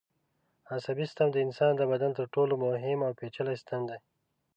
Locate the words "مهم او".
2.65-3.11